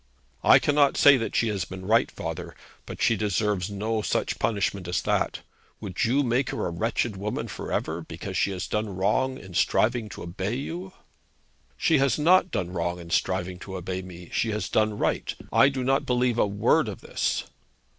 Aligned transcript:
'I 0.43 0.57
cannot 0.57 0.97
say 0.97 1.15
that 1.17 1.35
she 1.35 1.47
has 1.49 1.63
been 1.63 1.85
right, 1.85 2.09
father; 2.09 2.55
but 2.87 3.03
she 3.03 3.15
deserves 3.15 3.69
no 3.69 4.01
such 4.01 4.39
punishment 4.39 4.87
as 4.87 4.99
that. 5.03 5.41
Would 5.79 6.05
you 6.05 6.23
make 6.23 6.49
her 6.49 6.65
a 6.65 6.71
wretched 6.71 7.15
woman 7.15 7.47
for 7.47 7.71
ever, 7.71 8.01
because 8.01 8.35
she 8.35 8.49
has 8.49 8.65
done 8.65 8.95
wrong 8.95 9.37
in 9.37 9.53
striving 9.53 10.09
to 10.09 10.23
obey 10.23 10.55
you?' 10.55 10.91
'She 11.77 11.99
has 11.99 12.17
not 12.17 12.49
done 12.49 12.71
wrong 12.73 12.97
in 12.99 13.11
striving 13.11 13.59
to 13.59 13.75
obey 13.77 14.01
me. 14.01 14.31
She 14.33 14.49
has 14.49 14.69
done 14.69 14.97
right. 14.97 15.35
I 15.53 15.69
do 15.69 15.83
not 15.83 16.07
believe 16.07 16.39
a 16.39 16.47
word 16.47 16.87
of 16.87 17.01
this.' 17.01 17.43